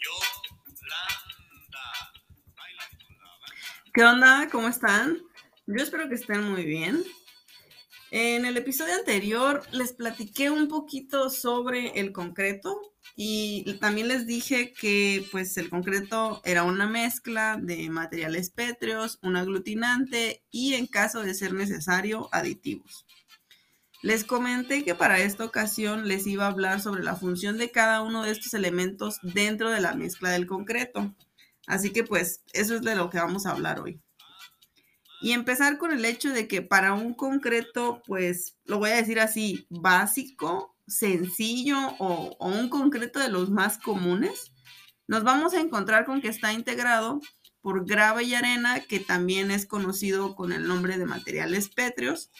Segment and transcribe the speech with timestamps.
[0.00, 1.78] Yolanda.
[3.92, 4.48] ¿Qué onda?
[4.50, 5.18] ¿Cómo están?
[5.66, 7.04] Yo espero que estén muy bien.
[8.10, 12.80] En el episodio anterior les platiqué un poquito sobre el concreto
[13.14, 19.36] y también les dije que pues el concreto era una mezcla de materiales pétreos, un
[19.36, 23.04] aglutinante y en caso de ser necesario aditivos.
[24.02, 28.02] Les comenté que para esta ocasión les iba a hablar sobre la función de cada
[28.02, 31.14] uno de estos elementos dentro de la mezcla del concreto.
[31.66, 34.00] Así que pues eso es de lo que vamos a hablar hoy.
[35.20, 39.18] Y empezar con el hecho de que para un concreto, pues lo voy a decir
[39.18, 44.52] así, básico, sencillo o, o un concreto de los más comunes,
[45.08, 47.20] nos vamos a encontrar con que está integrado
[47.60, 52.30] por grava y arena, que también es conocido con el nombre de materiales pétreos,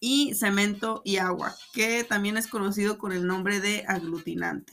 [0.00, 4.72] y cemento y agua, que también es conocido con el nombre de aglutinante.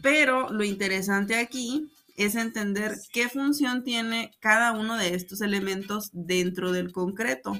[0.00, 6.72] Pero lo interesante aquí es entender qué función tiene cada uno de estos elementos dentro
[6.72, 7.58] del concreto.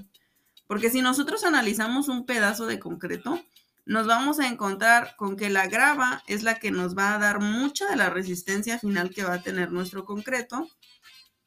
[0.67, 3.43] Porque si nosotros analizamos un pedazo de concreto,
[3.85, 7.41] nos vamos a encontrar con que la grava es la que nos va a dar
[7.41, 10.69] mucha de la resistencia final que va a tener nuestro concreto,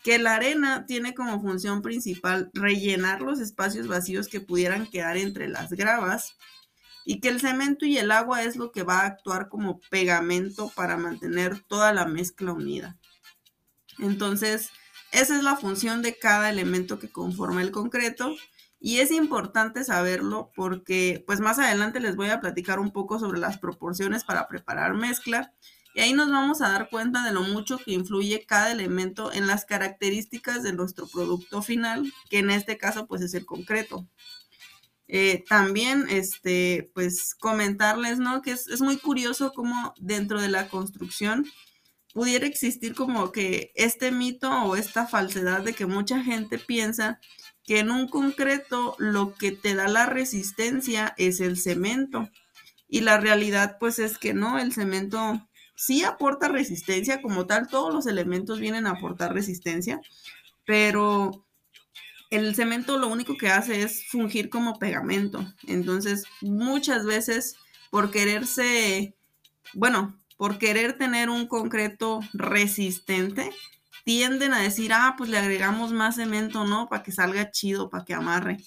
[0.05, 5.49] que la arena tiene como función principal rellenar los espacios vacíos que pudieran quedar entre
[5.49, 6.35] las gravas,
[7.05, 10.71] y que el cemento y el agua es lo que va a actuar como pegamento
[10.75, 12.97] para mantener toda la mezcla unida.
[13.97, 14.69] Entonces,
[15.11, 18.35] esa es la función de cada elemento que conforma el concreto
[18.79, 23.39] y es importante saberlo porque pues más adelante les voy a platicar un poco sobre
[23.39, 25.51] las proporciones para preparar mezcla
[25.95, 29.47] y ahí nos vamos a dar cuenta de lo mucho que influye cada elemento en
[29.47, 34.05] las características de nuestro producto final, que en este caso pues es el concreto.
[35.07, 38.41] Eh, también, este, pues comentarles, ¿no?
[38.41, 41.45] Que es, es, muy curioso cómo dentro de la construcción
[42.13, 47.21] pudiera existir como que este mito o esta falsedad de que mucha gente piensa
[47.63, 52.29] que en un concreto lo que te da la resistencia es el cemento.
[52.89, 57.93] Y la realidad pues es que no, el cemento sí aporta resistencia como tal, todos
[57.93, 60.01] los elementos vienen a aportar resistencia,
[60.65, 61.45] pero
[62.29, 65.45] el cemento lo único que hace es fungir como pegamento.
[65.67, 67.55] Entonces, muchas veces
[67.91, 69.15] por quererse,
[69.73, 73.51] bueno, por querer tener un concreto resistente,
[74.03, 76.89] tienden a decir, ah, pues le agregamos más cemento, ¿no?
[76.89, 78.57] Para que salga chido, para que amarre.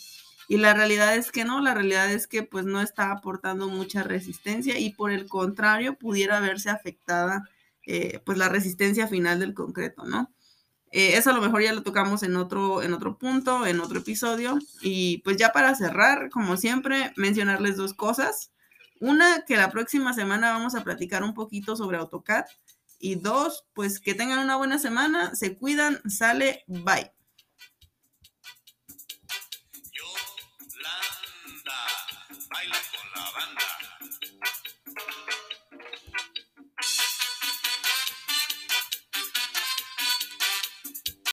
[0.49, 4.03] Y la realidad es que no, la realidad es que pues no está aportando mucha
[4.03, 7.49] resistencia y por el contrario pudiera verse afectada
[7.87, 10.33] eh, pues la resistencia final del concreto, ¿no?
[10.91, 13.99] Eh, eso a lo mejor ya lo tocamos en otro, en otro punto, en otro
[13.99, 14.59] episodio.
[14.81, 18.51] Y pues ya para cerrar, como siempre, mencionarles dos cosas.
[19.01, 22.47] Una, que la próxima semana vamos a platicar un poquito sobre AutoCAD.
[22.99, 27.18] Y dos, pues que tengan una buena semana, se cuidan, sale, bye.